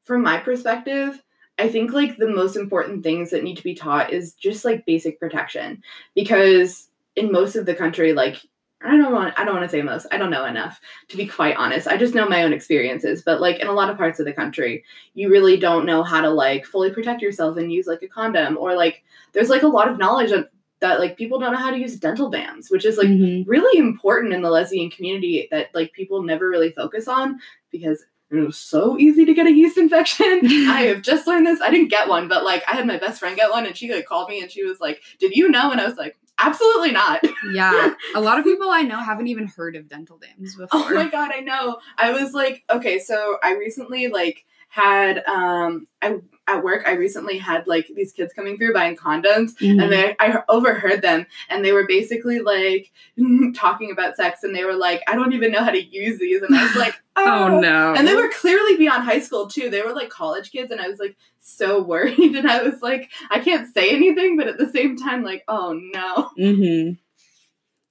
From 0.03 0.23
my 0.23 0.39
perspective, 0.39 1.23
I 1.59 1.69
think 1.69 1.93
like 1.93 2.17
the 2.17 2.29
most 2.29 2.57
important 2.57 3.03
things 3.03 3.31
that 3.31 3.45
need 3.45 3.57
to 3.57 3.63
be 3.63 3.75
taught 3.75 4.13
is 4.13 4.35
just 4.35 4.65
like 4.65 4.87
basic 4.87 5.19
protection 5.19 5.83
because 6.15 6.89
in 7.15 7.33
most 7.33 7.57
of 7.57 7.67
the 7.67 7.75
country 7.75 8.13
like 8.13 8.41
I 8.83 8.97
don't 8.97 9.13
want 9.13 9.35
I 9.39 9.45
don't 9.45 9.55
want 9.55 9.65
to 9.65 9.71
say 9.75 9.81
most. 9.81 10.07
I 10.13 10.19
don't 10.19 10.31
know 10.31 10.45
enough 10.45 10.81
to 11.09 11.17
be 11.17 11.27
quite 11.27 11.57
honest. 11.57 11.89
I 11.89 11.97
just 11.97 12.15
know 12.15 12.29
my 12.29 12.43
own 12.43 12.53
experiences, 12.53 13.23
but 13.25 13.41
like 13.41 13.59
in 13.59 13.69
a 13.69 13.73
lot 13.73 13.89
of 13.89 13.97
parts 13.97 14.21
of 14.21 14.27
the 14.27 14.35
country, 14.35 14.85
you 15.15 15.31
really 15.31 15.57
don't 15.57 15.87
know 15.87 16.03
how 16.03 16.21
to 16.21 16.29
like 16.29 16.67
fully 16.67 16.91
protect 16.91 17.23
yourself 17.23 17.57
and 17.57 17.73
use 17.73 17.87
like 17.87 18.03
a 18.03 18.09
condom 18.09 18.59
or 18.59 18.77
like 18.77 19.03
there's 19.33 19.49
like 19.49 19.63
a 19.63 19.69
lot 19.69 19.89
of 19.89 19.99
knowledge 19.99 20.31
that 20.81 21.01
like 21.01 21.17
people 21.17 21.39
don't 21.39 21.53
know 21.53 21.59
how 21.59 21.71
to 21.71 21.79
use 21.79 21.97
dental 21.97 22.31
dams, 22.31 22.71
which 22.71 22.85
is 22.85 22.99
like 22.99 23.09
mm-hmm. 23.09 23.49
really 23.49 23.79
important 23.79 24.33
in 24.33 24.43
the 24.43 24.51
lesbian 24.51 24.91
community 24.91 25.49
that 25.51 25.75
like 25.75 25.93
people 25.93 26.23
never 26.23 26.49
really 26.49 26.71
focus 26.71 27.09
on 27.09 27.41
because 27.71 28.05
it 28.31 28.37
was 28.37 28.59
so 28.59 28.99
easy 28.99 29.25
to 29.25 29.35
get 29.35 29.47
a 29.47 29.53
yeast 29.53 29.79
infection. 29.79 30.41
I 30.45 30.83
have 30.89 31.03
just 31.03 31.27
learned 31.27 31.47
this. 31.47 31.61
I 31.61 31.71
didn't 31.71 31.91
get 31.91 32.09
one, 32.09 32.29
but 32.29 32.45
like 32.45 32.65
I 32.69 32.73
had 32.75 32.87
my 32.87 32.99
best 32.99 33.21
friend 33.21 33.37
get 33.37 33.51
one 33.51 33.67
and 33.67 33.77
she 33.77 33.93
like 33.93 34.07
called 34.07 34.29
me 34.29 34.43
and 34.43 34.51
she 34.51 34.65
was 34.65 34.81
like, 34.81 35.01
Did 35.19 35.35
you 35.35 35.49
know? 35.49 35.71
And 35.71 35.81
I 35.81 35.87
was 35.87 35.97
like, 35.97 36.17
Absolutely 36.39 36.93
not. 36.93 37.25
yeah. 37.53 37.95
A 38.15 38.21
lot 38.21 38.39
of 38.39 38.45
people 38.45 38.71
I 38.71 38.83
know 38.83 38.99
haven't 38.99 39.29
even 39.29 39.47
heard 39.47 39.77
of 39.77 39.89
dental 39.89 40.19
dams 40.19 40.57
before. 40.57 40.69
Oh 40.73 40.95
my 40.95 41.09
god, 41.09 41.31
I 41.35 41.41
know. 41.41 41.79
I 41.97 42.13
was 42.13 42.35
like, 42.35 42.65
okay, 42.69 42.99
so 42.99 43.39
I 43.43 43.55
recently 43.55 44.09
like 44.09 44.45
had 44.69 45.25
um 45.27 45.87
I 46.03 46.21
at 46.47 46.63
work 46.63 46.83
I 46.87 46.93
recently 46.93 47.39
had 47.39 47.67
like 47.67 47.91
these 47.95 48.13
kids 48.13 48.33
coming 48.33 48.57
through 48.57 48.73
buying 48.75 48.97
condoms 48.97 49.57
mm-hmm. 49.57 49.81
and 49.81 49.93
they 49.93 50.17
I 50.19 50.43
overheard 50.49 51.03
them 51.03 51.27
and 51.49 51.65
they 51.65 51.73
were 51.73 51.87
basically 51.87 52.41
like 52.41 52.93
talking 53.55 53.91
about 53.91 54.17
sex 54.17 54.43
and 54.43 54.55
they 54.55 54.65
were 54.65 54.75
like 54.75 55.03
I 55.07 55.15
don't 55.15 55.33
even 55.33 55.53
know 55.53 55.65
how 55.65 55.71
to 55.71 55.85
use 55.85 56.19
these 56.19 56.43
and 56.43 56.55
I 56.55 56.65
was 56.65 56.77
like 56.77 56.95
oh, 57.17 57.25
oh 57.25 57.61
no 57.61 57.95
and 57.95 58.07
they 58.07 58.15
were 58.15 58.31
clearly 58.31 58.77
beyond 58.77 59.05
high 59.05 59.21
school 59.21 59.49
too 59.49 59.71
they 59.71 59.83
were 59.83 59.95
like 59.95 60.11
college 60.11 60.53
kids 60.53 60.71
and 60.71 60.81
I 60.81 60.89
was 60.89 60.99
like 60.99 61.17
so 61.41 61.83
worried 61.83 62.37
and 62.37 62.49
I 62.49 62.63
was 62.63 62.81
like 62.83 63.11
I 63.31 63.41
can't 63.41 63.73
say 63.73 63.91
anything 63.91 64.37
but 64.37 64.49
at 64.49 64.59
the 64.59 64.71
same 64.71 64.97
time 64.97 65.23
like 65.23 65.45
oh 65.49 65.79
no 65.95 66.31
mm-hmm. 66.39 66.93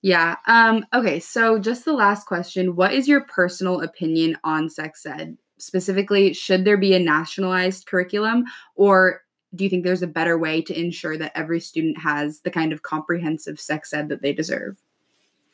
Yeah. 0.01 0.35
Um, 0.45 0.85
okay. 0.93 1.19
So, 1.19 1.57
just 1.57 1.83
the 1.83 1.91
last 1.91 2.27
question 2.27 2.75
What 2.75 2.93
is 2.93 3.07
your 3.07 3.21
personal 3.21 3.81
opinion 3.81 4.37
on 4.43 4.69
sex 4.69 5.03
ed? 5.03 5.35
Specifically 5.57 6.33
should 6.33 6.65
there 6.65 6.77
be 6.77 6.93
a 6.93 6.99
nationalized 6.99 7.85
curriculum 7.85 8.45
or 8.75 9.21
do 9.55 9.63
you 9.63 9.69
think 9.69 9.83
there's 9.83 10.03
a 10.03 10.07
better 10.07 10.37
way 10.37 10.61
to 10.61 10.77
ensure 10.77 11.17
that 11.17 11.31
every 11.33 11.59
student 11.59 11.97
has 11.97 12.41
the 12.41 12.51
kind 12.51 12.73
of 12.73 12.81
comprehensive 12.81 13.59
sex 13.59 13.93
ed 13.93 14.09
that 14.09 14.21
they 14.21 14.33
deserve? 14.33 14.77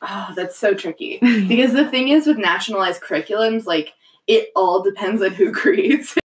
Oh 0.00 0.32
that's 0.34 0.58
so 0.58 0.74
tricky. 0.74 1.18
Because 1.48 1.72
the 1.72 1.88
thing 1.88 2.08
is 2.08 2.26
with 2.26 2.38
nationalized 2.38 3.02
curriculums 3.02 3.66
like 3.66 3.92
it 4.26 4.50
all 4.54 4.82
depends 4.82 5.22
on 5.22 5.32
who 5.32 5.52
creates 5.62 6.16
it. 6.16 6.22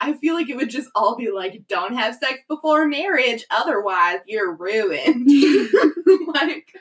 I 0.00 0.14
feel 0.14 0.34
like 0.34 0.48
it 0.48 0.56
would 0.56 0.70
just 0.70 0.88
all 0.94 1.16
be 1.16 1.30
like, 1.30 1.64
don't 1.68 1.94
have 1.94 2.16
sex 2.16 2.40
before 2.48 2.86
marriage, 2.86 3.44
otherwise 3.50 4.20
you're 4.26 4.54
ruined. 4.54 5.28
like, 6.34 6.74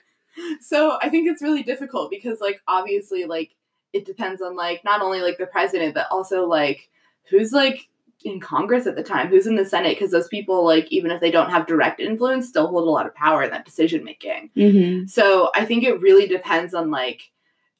so 0.61 0.97
I 1.01 1.09
think 1.09 1.27
it's 1.27 1.41
really 1.41 1.63
difficult 1.63 2.11
because, 2.11 2.39
like, 2.39 2.61
obviously, 2.65 3.25
like, 3.25 3.55
it 3.93 4.05
depends 4.05 4.41
on 4.41 4.55
like 4.55 4.83
not 4.83 5.01
only 5.01 5.21
like 5.21 5.37
the 5.37 5.47
president 5.47 5.93
but 5.93 6.07
also 6.11 6.45
like 6.45 6.89
who's 7.29 7.51
like 7.51 7.89
in 8.25 8.39
Congress 8.39 8.85
at 8.85 8.95
the 8.95 9.03
time, 9.03 9.27
who's 9.27 9.47
in 9.47 9.55
the 9.55 9.65
Senate, 9.65 9.97
because 9.97 10.11
those 10.11 10.27
people, 10.27 10.65
like, 10.65 10.87
even 10.91 11.11
if 11.11 11.21
they 11.21 11.31
don't 11.31 11.49
have 11.49 11.67
direct 11.67 11.99
influence, 11.99 12.47
still 12.47 12.67
hold 12.67 12.87
a 12.87 12.91
lot 12.91 13.05
of 13.05 13.15
power 13.15 13.43
in 13.43 13.51
that 13.51 13.65
decision 13.65 14.03
making. 14.03 14.49
Mm-hmm. 14.55 15.07
So 15.07 15.51
I 15.55 15.65
think 15.65 15.83
it 15.83 16.01
really 16.01 16.27
depends 16.27 16.73
on, 16.73 16.91
like, 16.91 17.31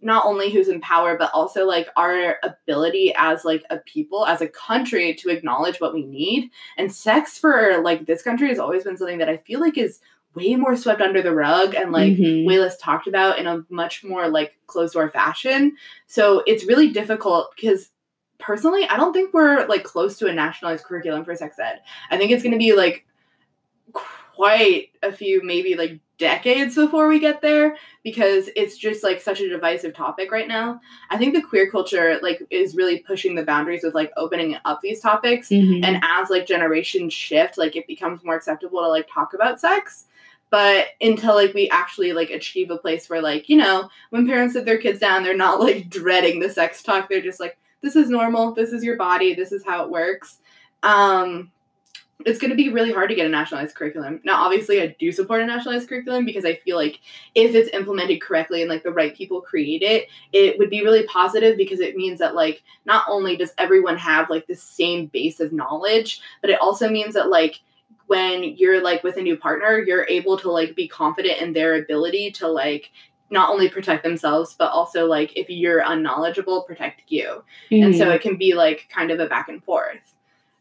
not 0.01 0.25
only 0.25 0.50
who's 0.50 0.70
in 0.70 0.80
power, 0.80 1.18
but 1.18 1.32
also, 1.34 1.66
like, 1.66 1.89
our 1.98 2.38
ability 2.44 3.13
as, 3.18 3.44
like, 3.44 3.66
a 3.70 3.80
people, 3.80 4.25
as 4.25 4.39
a 4.39 4.48
country 4.48 5.13
to 5.16 5.30
acknowledge 5.30 5.82
what 5.82 5.94
we 5.94 6.06
need. 6.06 6.51
And 6.78 6.89
sex 6.89 7.38
for, 7.38 7.82
like, 7.84 8.06
this 8.06 8.22
country 8.22 8.48
has 8.48 8.60
always 8.60 8.86
been 8.86 8.96
something 8.96 9.18
that 9.18 9.30
I 9.30 9.38
feel 9.38 9.60
like 9.60 9.78
is 9.78 10.00
way 10.36 10.56
more 10.56 10.76
swept 10.76 11.02
under 11.02 11.22
the 11.22 11.34
rug 11.34 11.76
and 11.76 11.92
like 11.92 12.14
mm-hmm. 12.14 12.48
way 12.48 12.60
less 12.60 12.78
talked 12.78 13.08
about 13.08 13.40
in 13.40 13.48
a 13.48 13.64
much 13.70 14.04
more 14.04 14.30
like 14.30 14.58
closed 14.68 14.94
door 14.94 15.10
fashion. 15.10 15.76
So 16.08 16.44
it's 16.46 16.66
really 16.66 16.92
difficult 16.92 17.52
because 17.56 17.90
personally, 18.40 18.86
I 18.88 18.98
don't 18.98 19.14
think 19.14 19.34
we're 19.34 19.66
like 19.68 19.84
close 19.84 20.18
to 20.20 20.28
a 20.28 20.34
nationalized 20.34 20.86
curriculum 20.86 21.26
for 21.26 21.36
sex 21.36 21.58
ed. 21.60 21.82
I 22.12 22.18
think 22.18 22.32
it's 22.32 22.44
going 22.44 22.54
to 22.54 22.60
be 22.60 22.74
like 22.74 23.06
quite 23.94 24.90
a 25.04 25.12
few, 25.12 25.42
maybe 25.44 25.76
like 25.76 26.00
decades 26.18 26.76
before 26.76 27.08
we 27.08 27.20
get 27.20 27.42
there 27.42 27.78
because 28.04 28.50
it's 28.56 28.78
just 28.78 29.04
like 29.04 29.22
such 29.22 29.40
a 29.40 29.50
divisive 29.50 29.94
topic 29.94 30.32
right 30.32 30.48
now. 30.48 30.80
I 31.10 31.18
think 31.18 31.34
the 31.34 31.42
queer 31.42 31.70
culture 31.72 32.20
like 32.22 32.42
is 32.50 32.76
really 32.76 33.00
pushing 33.00 33.36
the 33.36 33.44
boundaries 33.44 33.84
with 33.84 33.96
like 33.96 34.12
opening 34.18 34.58
up 34.66 34.82
these 34.82 35.02
topics 35.02 35.50
Mhm. 35.50 35.84
and 35.84 36.04
as 36.04 36.30
like 36.30 36.46
generations 36.46 37.14
shift 37.14 37.58
like 37.58 37.76
it 37.76 37.88
becomes 37.88 38.24
more 38.24 38.36
acceptable 38.36 38.80
to 38.82 38.88
like 38.88 39.08
talk 39.12 39.34
about 39.34 39.60
sex 39.60 40.06
but 40.50 40.88
until 41.01 41.36
like 41.36 41.53
we 41.53 41.70
actually 41.70 42.13
like 42.13 42.29
achieve 42.29 42.72
a 42.72 42.77
place 42.77 43.10
where 43.10 43.22
like 43.22 43.50
you 43.50 43.58
know 43.58 43.89
when 44.10 44.27
parents 44.27 44.53
sit 44.53 44.65
their 44.65 44.77
kids 44.77 45.00
down 45.00 45.24
they're 45.24 45.36
not 45.36 45.60
like 45.60 45.89
dreading 45.89 46.39
the 46.39 46.50
sex 46.50 46.84
talk. 46.84 47.10
They're 47.10 47.22
just 47.22 47.39
like 47.39 47.58
this 47.82 47.96
is 47.96 48.10
normal. 48.10 48.53
This 48.53 48.74
is 48.74 48.84
your 48.84 48.98
body. 48.98 49.34
This 49.34 49.51
is 49.51 49.65
how 49.65 49.84
it 49.84 49.89
works. 49.89 50.39
Um 50.84 51.51
it's 52.25 52.39
going 52.39 52.50
to 52.50 52.56
be 52.56 52.68
really 52.68 52.91
hard 52.91 53.08
to 53.08 53.15
get 53.15 53.25
a 53.25 53.29
nationalized 53.29 53.75
curriculum. 53.75 54.20
Now 54.25 54.44
obviously 54.44 54.82
i 54.82 54.96
do 55.00 55.12
support 55.12 55.41
a 55.41 55.46
nationalized 55.46 55.88
curriculum 55.88 56.25
because 56.25 56.44
i 56.44 56.56
feel 56.56 56.75
like 56.75 57.00
if 57.34 57.56
it's 57.56 57.74
implemented 57.74 58.22
correctly 58.22 58.62
and 58.62 58.70
like 58.70 58.84
the 58.84 58.91
right 58.91 59.15
people 59.15 59.39
create 59.39 59.82
it 59.82 60.10
it 60.34 60.58
would 60.60 60.70
be 60.70 60.84
really 60.84 61.03
positive 61.03 61.56
because 61.56 61.79
it 61.79 61.96
means 61.96 62.20
that 62.20 62.36
like 62.36 62.62
not 62.86 63.06
only 63.08 63.38
does 63.38 63.53
everyone 63.58 63.96
have 63.96 64.29
like 64.29 64.48
the 64.48 64.56
same 64.56 65.06
base 65.08 65.39
of 65.39 65.53
knowledge 65.53 66.20
but 66.41 66.50
it 66.50 66.60
also 66.60 66.89
means 66.89 67.13
that 67.13 67.29
like 67.29 67.62
when 68.10 68.44
you're 68.44 68.82
like 68.84 69.04
with 69.04 69.18
a 69.18 69.22
new 69.22 69.38
partner 69.38 69.80
you're 69.80 70.06
able 70.10 70.36
to 70.38 70.51
like 70.51 70.75
be 70.75 70.88
confident 70.88 71.39
in 71.42 71.54
their 71.54 71.75
ability 71.75 72.32
to 72.32 72.48
like 72.48 72.92
not 73.30 73.50
only 73.51 73.70
protect 73.70 74.04
themselves 74.04 74.56
but 74.58 74.72
also 74.72 75.06
like 75.06 75.32
if 75.38 75.48
you're 75.50 75.80
unknowledgeable 75.86 76.63
protect 76.63 77.01
you. 77.08 77.44
And 77.72 77.96
so 77.96 78.06
Mhm. 78.06 78.16
it 78.16 78.22
can 78.22 78.36
be 78.38 78.54
like 78.56 78.89
kind 78.89 79.12
of 79.12 79.20
a 79.20 79.28
back 79.28 79.48
and 79.48 79.63
forth. 79.63 80.16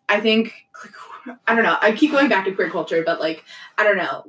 I 0.09 0.21
think 0.21 0.53
i 1.47 1.55
don't 1.55 1.65
know 1.65 1.77
i 1.83 1.93
keep 1.93 2.11
going 2.11 2.29
back 2.29 2.45
to 2.47 2.53
queer 2.53 2.71
culture 2.71 3.03
but 3.05 3.21
like 3.21 3.45
i 3.77 3.85
don't 3.85 3.99
know 3.99 4.25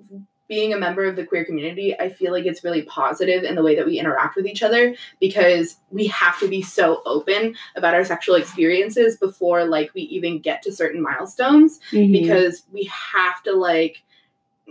being 0.49 0.73
a 0.73 0.77
member 0.77 1.05
of 1.05 1.15
the 1.15 1.25
queer 1.25 1.45
community 1.45 1.97
i 1.99 2.09
feel 2.09 2.33
like 2.33 2.45
it's 2.45 2.63
really 2.63 2.81
positive 2.81 3.43
in 3.43 3.55
the 3.55 3.63
way 3.63 3.75
that 3.75 3.85
we 3.85 3.97
interact 3.99 4.35
with 4.35 4.45
each 4.45 4.61
other 4.63 4.93
because 5.21 5.77
we 5.91 6.07
have 6.07 6.37
to 6.39 6.47
be 6.49 6.61
so 6.61 7.01
open 7.05 7.55
about 7.77 7.93
our 7.93 8.03
sexual 8.03 8.35
experiences 8.35 9.15
before 9.15 9.63
like 9.65 9.91
we 9.93 10.01
even 10.01 10.39
get 10.39 10.61
to 10.61 10.71
certain 10.73 11.01
milestones 11.01 11.79
Mhm. 11.91 12.11
because 12.11 12.63
we 12.73 12.83
have 12.91 13.41
to 13.43 13.53
like 13.53 14.03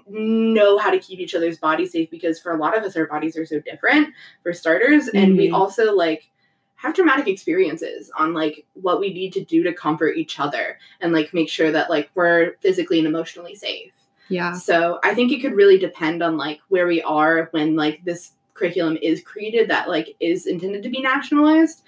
know 0.08 0.78
how 0.78 0.90
to 0.90 0.98
keep 0.98 1.18
each 1.18 1.34
other's 1.34 1.58
bodies 1.58 1.92
safe 1.92 2.10
because 2.10 2.38
for 2.40 2.52
a 2.52 2.56
lot 2.56 2.76
of 2.76 2.82
us 2.84 2.96
our 2.96 3.06
bodies 3.06 3.36
are 3.36 3.46
so 3.46 3.60
different 3.60 4.08
for 4.42 4.52
starters 4.52 5.08
and 5.08 5.36
we 5.36 5.48
Mhm. 5.48 5.54
also 5.54 5.94
like 5.94 6.30
have 6.76 6.94
traumatic 6.94 7.26
experiences 7.26 8.10
on 8.16 8.32
like 8.34 8.64
what 8.74 9.00
we 9.00 9.12
need 9.12 9.32
to 9.32 9.44
do 9.44 9.62
to 9.64 9.72
comfort 9.72 10.16
each 10.16 10.38
other 10.38 10.78
and 11.00 11.12
like 11.12 11.34
make 11.34 11.48
sure 11.48 11.72
that 11.72 11.90
like 11.90 12.08
we're 12.14 12.52
physically 12.60 12.98
and 12.98 13.08
emotionally 13.08 13.54
safe 13.54 13.92
yeah. 14.28 14.52
so 14.52 14.98
i 15.04 15.14
think 15.14 15.32
it 15.32 15.40
could 15.40 15.54
really 15.54 15.78
depend 15.78 16.22
on 16.22 16.36
like 16.36 16.60
where 16.68 16.86
we 16.86 17.02
are 17.02 17.48
when 17.52 17.76
like 17.76 18.02
this 18.04 18.32
curriculum 18.54 18.96
is 19.00 19.22
created 19.22 19.68
that 19.70 19.88
like 19.88 20.14
is 20.20 20.46
intended 20.46 20.82
to 20.82 20.88
be 20.90 21.00
nationalized 21.00 21.82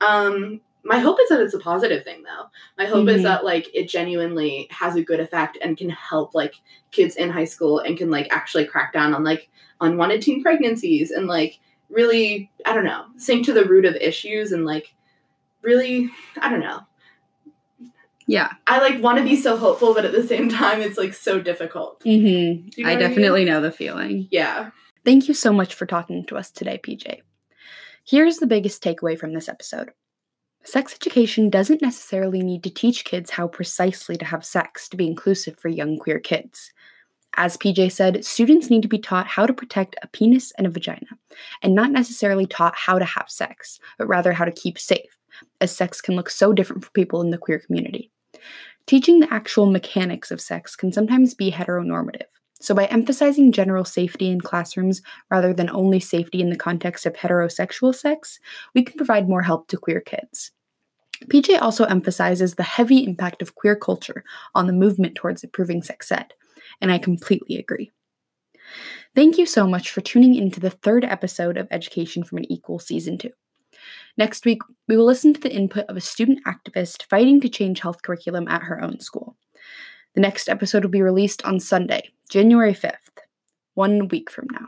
um 0.00 0.60
my 0.86 0.98
hope 0.98 1.18
is 1.20 1.28
that 1.30 1.40
it's 1.40 1.54
a 1.54 1.58
positive 1.58 2.04
thing 2.04 2.22
though 2.22 2.46
my 2.78 2.84
hope 2.86 3.06
Mhm. 3.06 3.14
is 3.16 3.22
that 3.22 3.44
like 3.44 3.68
it 3.74 3.88
genuinely 3.88 4.68
has 4.70 4.96
a 4.96 5.02
good 5.02 5.18
effect 5.20 5.56
and 5.62 5.76
can 5.76 5.88
help 5.90 6.34
like 6.34 6.54
kids 6.90 7.16
in 7.16 7.30
high 7.30 7.44
school 7.46 7.78
and 7.80 7.96
can 7.96 8.10
like 8.10 8.28
actually 8.30 8.66
crack 8.66 8.92
down 8.92 9.14
on 9.14 9.24
like 9.24 9.48
unwanted 9.80 10.22
teen 10.22 10.42
pregnancies 10.42 11.10
and 11.10 11.26
like 11.26 11.58
really 11.90 12.50
i 12.66 12.72
don't 12.74 12.84
know 12.84 13.06
sink 13.16 13.44
to 13.46 13.52
the 13.52 13.64
root 13.64 13.84
of 13.84 13.94
issues 13.96 14.52
and 14.52 14.64
like 14.66 14.94
really 15.62 16.10
i 16.40 16.48
don't 16.50 16.60
know 16.60 16.80
Yeah. 18.26 18.52
i 18.66 18.78
like 18.80 19.02
want 19.02 19.18
to 19.18 19.24
be 19.24 19.36
so 19.36 19.56
hopeful 19.56 19.94
but 19.94 20.04
at 20.04 20.12
the 20.12 20.26
same 20.26 20.48
time 20.48 20.80
it's 20.80 20.96
like 20.98 21.14
so 21.14 21.40
difficult 21.40 22.02
hmm 22.02 22.08
you 22.10 22.70
know 22.78 22.84
I 22.84 22.84
what 22.84 22.86
I 22.86 22.96
mean? 22.96 22.98
definitely 23.08 23.44
know 23.44 23.60
the 23.60 23.70
feeling. 23.72 24.28
yeah 24.30 24.70
Thank 25.04 25.28
you 25.28 25.34
so 25.34 25.52
much 25.52 25.74
for 25.74 25.84
talking 25.84 26.24
to 26.24 26.36
us 26.38 26.50
today, 26.50 26.80
PJ. 26.82 27.20
Here's 28.06 28.38
the 28.38 28.46
biggest 28.46 28.82
takeaway 28.82 29.18
from 29.18 29.34
this 29.34 29.50
episode 29.50 29.90
sex 30.64 30.94
education 30.94 31.50
doesn't 31.50 31.82
necessarily 31.82 32.42
need 32.42 32.62
to 32.62 32.70
teach 32.70 33.04
kids 33.04 33.28
how 33.30 33.46
precisely 33.46 34.16
to 34.16 34.24
have 34.24 34.46
sex 34.46 34.88
to 34.88 34.96
be 34.96 35.06
inclusive 35.06 35.58
for 35.58 35.68
young 35.68 35.98
queer 35.98 36.18
kids. 36.18 36.72
As 37.36 37.58
PJ 37.58 37.92
said, 37.92 38.24
students 38.24 38.70
need 38.70 38.80
to 38.80 38.88
be 38.88 38.98
taught 38.98 39.26
how 39.26 39.44
to 39.44 39.52
protect 39.52 39.96
a 40.02 40.06
penis 40.08 40.52
and 40.56 40.66
a 40.66 40.70
vagina, 40.70 41.08
and 41.62 41.74
not 41.74 41.90
necessarily 41.90 42.46
taught 42.46 42.74
how 42.76 42.98
to 42.98 43.04
have 43.04 43.28
sex, 43.28 43.78
but 43.98 44.06
rather 44.06 44.32
how 44.32 44.46
to 44.46 44.52
keep 44.52 44.78
safe, 44.78 45.18
as 45.60 45.74
sex 45.76 46.00
can 46.00 46.16
look 46.16 46.30
so 46.30 46.52
different 46.54 46.82
for 46.82 46.90
people 46.92 47.20
in 47.20 47.28
the 47.30 47.36
queer 47.38 47.58
community. 47.58 48.10
Teaching 48.86 49.20
the 49.20 49.32
actual 49.32 49.66
mechanics 49.66 50.30
of 50.30 50.40
sex 50.40 50.76
can 50.76 50.92
sometimes 50.92 51.34
be 51.34 51.50
heteronormative. 51.50 52.28
So, 52.60 52.74
by 52.74 52.86
emphasizing 52.86 53.52
general 53.52 53.84
safety 53.84 54.28
in 54.28 54.40
classrooms 54.40 55.02
rather 55.30 55.52
than 55.52 55.70
only 55.70 56.00
safety 56.00 56.40
in 56.40 56.50
the 56.50 56.56
context 56.56 57.04
of 57.06 57.14
heterosexual 57.14 57.94
sex, 57.94 58.38
we 58.74 58.82
can 58.82 58.96
provide 58.96 59.28
more 59.28 59.42
help 59.42 59.68
to 59.68 59.76
queer 59.76 60.00
kids. 60.00 60.52
PJ 61.28 61.60
also 61.60 61.84
emphasizes 61.84 62.54
the 62.54 62.62
heavy 62.62 63.04
impact 63.04 63.42
of 63.42 63.54
queer 63.54 63.76
culture 63.76 64.24
on 64.54 64.66
the 64.66 64.72
movement 64.72 65.14
towards 65.14 65.44
improving 65.44 65.82
sex 65.82 66.10
ed, 66.12 66.32
and 66.80 66.92
I 66.92 66.98
completely 66.98 67.56
agree. 67.56 67.90
Thank 69.14 69.38
you 69.38 69.46
so 69.46 69.66
much 69.66 69.90
for 69.90 70.00
tuning 70.00 70.34
into 70.34 70.60
the 70.60 70.70
third 70.70 71.04
episode 71.04 71.56
of 71.56 71.68
Education 71.70 72.24
from 72.24 72.38
an 72.38 72.50
Equal 72.50 72.78
Season 72.78 73.16
2. 73.16 73.30
Next 74.16 74.44
week, 74.44 74.62
we 74.88 74.96
will 74.96 75.04
listen 75.04 75.32
to 75.34 75.40
the 75.40 75.52
input 75.52 75.86
of 75.88 75.96
a 75.96 76.00
student 76.00 76.40
activist 76.46 77.04
fighting 77.04 77.40
to 77.40 77.48
change 77.48 77.78
health 77.80 78.02
curriculum 78.02 78.46
at 78.48 78.62
her 78.62 78.82
own 78.82 78.98
school. 79.00 79.36
The 80.14 80.20
next 80.20 80.48
episode 80.48 80.84
will 80.84 80.90
be 80.90 81.02
released 81.02 81.44
on 81.44 81.58
Sunday, 81.58 82.10
January 82.28 82.74
5th, 82.74 83.18
one 83.74 84.06
week 84.08 84.30
from 84.30 84.46
now. 84.52 84.66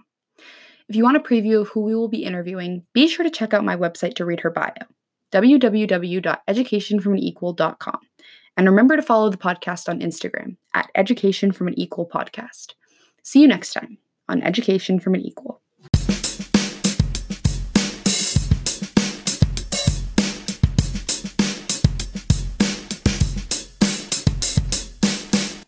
If 0.89 0.97
you 0.97 1.05
want 1.05 1.17
a 1.17 1.21
preview 1.21 1.61
of 1.61 1.69
who 1.69 1.83
we 1.83 1.95
will 1.95 2.09
be 2.09 2.25
interviewing, 2.25 2.85
be 2.93 3.07
sure 3.09 3.25
to 3.25 3.31
check 3.31 3.55
out 3.55 3.65
my 3.65 3.77
website 3.77 4.15
to 4.15 4.25
read 4.25 4.41
her 4.41 4.51
bio, 4.51 4.73
www.educationfromanequal.com. 5.33 8.01
And 8.57 8.67
remember 8.67 8.97
to 8.97 9.03
follow 9.03 9.29
the 9.29 9.37
podcast 9.37 9.89
on 9.89 10.01
Instagram 10.01 10.57
at 10.75 10.91
Education 10.95 11.53
from 11.53 11.69
an 11.69 11.79
Equal 11.79 12.09
Podcast. 12.09 12.75
See 13.23 13.43
you 13.43 13.49
next 13.49 13.73
time 13.73 13.99
on 14.29 14.43
Education 14.43 14.99
from 14.99 15.15
an 15.15 15.21
Equal. 15.21 15.61